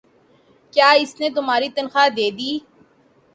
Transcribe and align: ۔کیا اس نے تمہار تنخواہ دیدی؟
۔کیا 0.73 0.89
اس 1.01 1.11
نے 1.19 1.27
تمہار 1.35 1.61
تنخواہ 1.75 2.09
دیدی؟ 2.17 2.51